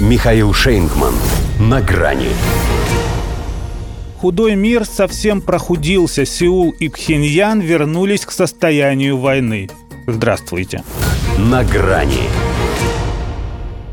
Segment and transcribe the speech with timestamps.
[0.00, 1.12] Михаил Шейнгман.
[1.58, 2.30] На грани.
[4.16, 6.24] Худой мир совсем прохудился.
[6.24, 9.68] Сеул и Пхеньян вернулись к состоянию войны.
[10.06, 10.82] Здравствуйте.
[11.36, 12.30] На грани.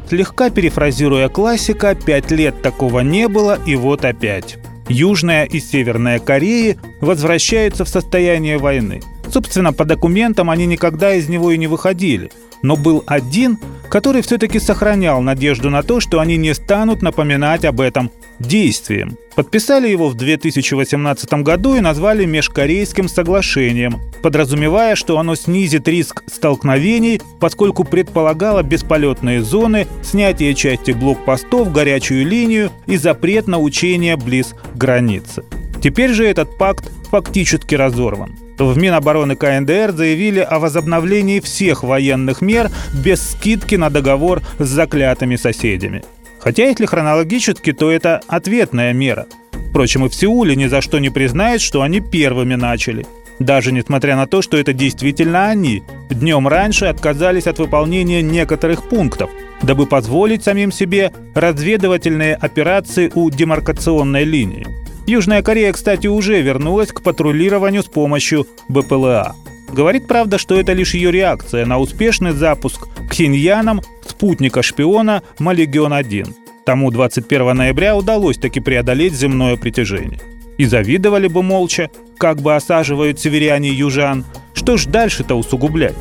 [0.08, 4.58] Слегка перефразируя классика, пять лет такого не было, и вот опять.
[4.88, 9.02] Южная и Северная Кореи возвращаются в состояние войны.
[9.30, 12.32] Собственно, по документам они никогда из него и не выходили.
[12.64, 17.82] Но был один, который все-таки сохранял надежду на то, что они не станут напоминать об
[17.82, 19.18] этом действием.
[19.36, 27.22] Подписали его в 2018 году и назвали Межкорейским соглашением, подразумевая, что оно снизит риск столкновений,
[27.40, 35.44] поскольку предполагало бесполетные зоны, снятие части блокпостов, горячую линию и запрет на учения близ границы.
[35.82, 38.36] Теперь же этот пакт фактически разорван.
[38.58, 45.36] В Минобороны КНДР заявили о возобновлении всех военных мер без скидки на договор с заклятыми
[45.36, 46.04] соседями.
[46.40, 49.28] Хотя если хронологически, то это ответная мера.
[49.70, 53.06] Впрочем, и в Сеуле ни за что не признают, что они первыми начали.
[53.40, 59.30] Даже несмотря на то, что это действительно они, днем раньше отказались от выполнения некоторых пунктов,
[59.62, 64.66] дабы позволить самим себе разведывательные операции у демаркационной линии.
[65.08, 69.38] Южная Корея, кстати, уже вернулась к патрулированию с помощью БПЛА.
[69.72, 76.34] Говорит, правда, что это лишь ее реакция на успешный запуск Ксиньяном спутника-шпиона Малегион-1.
[76.66, 80.20] Тому 21 ноября удалось таки преодолеть земное притяжение.
[80.58, 84.26] И завидовали бы молча, как бы осаживают северяне южан.
[84.54, 85.96] Что ж дальше-то усугублять?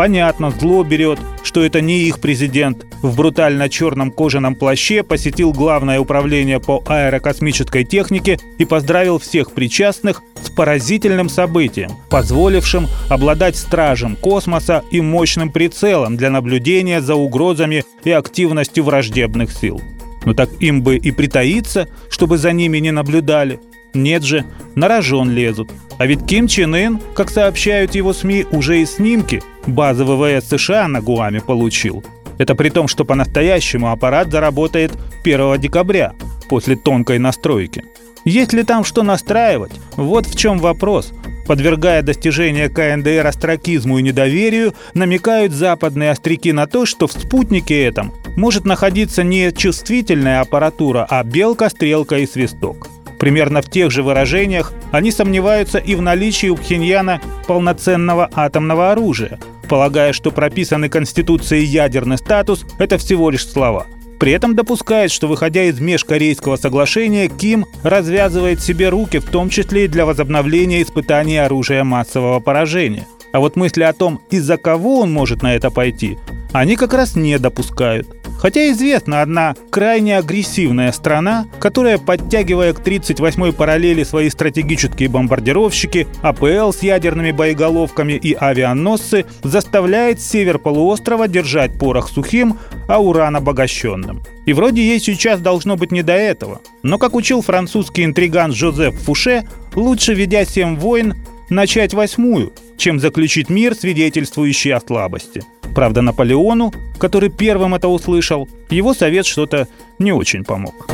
[0.00, 2.86] Понятно, зло берет, что это не их президент.
[3.02, 10.22] В брутально черном кожаном плаще посетил Главное управление по аэрокосмической технике и поздравил всех причастных
[10.42, 18.10] с поразительным событием, позволившим обладать стражем космоса и мощным прицелом для наблюдения за угрозами и
[18.10, 19.82] активностью враждебных сил.
[20.24, 23.60] Ну так им бы и притаиться, чтобы за ними не наблюдали.
[23.94, 25.70] Нет же, на рожон лезут.
[25.98, 30.88] А ведь Ким Чен Ын, как сообщают его СМИ, уже и снимки базы ВВС США
[30.88, 32.04] на Гуаме получил.
[32.38, 34.92] Это при том, что по-настоящему аппарат заработает
[35.22, 36.14] 1 декабря,
[36.48, 37.84] после тонкой настройки.
[38.24, 39.72] Есть ли там что настраивать?
[39.96, 41.12] Вот в чем вопрос.
[41.46, 48.12] Подвергая достижения КНДР остракизму и недоверию, намекают западные остряки на то, что в спутнике этом
[48.36, 52.88] может находиться не чувствительная аппаратура, а белка, стрелка и свисток.
[53.20, 59.38] Примерно в тех же выражениях они сомневаются и в наличии у Пхеньяна полноценного атомного оружия,
[59.68, 63.86] полагая, что прописанный Конституцией ядерный статус– это всего лишь слова.
[64.18, 69.84] При этом допускает, что, выходя из межкорейского соглашения, Ким развязывает себе руки, в том числе
[69.84, 73.06] и для возобновления испытаний оружия массового поражения.
[73.32, 76.18] А вот мысли о том, из-за кого он может на это пойти,
[76.52, 78.19] они как раз не допускают.
[78.40, 86.72] Хотя известна одна крайне агрессивная страна, которая, подтягивая к 38-й параллели свои стратегические бомбардировщики, АПЛ
[86.72, 92.58] с ядерными боеголовками и авианосцы, заставляет север полуострова держать порох сухим,
[92.88, 94.22] а уран обогащенным.
[94.46, 96.62] И вроде ей сейчас должно быть не до этого.
[96.82, 101.14] Но, как учил французский интриган Жозеф Фуше, лучше, ведя семь войн,
[101.50, 105.42] начать восьмую, чем заключить мир, свидетельствующий о слабости.
[105.74, 109.68] Правда, Наполеону, который первым это услышал, его совет что-то
[109.98, 110.88] не очень помог.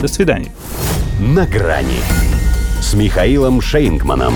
[0.00, 0.52] До свидания.
[1.20, 2.00] На грани
[2.80, 4.34] с Михаилом Шейнгманом.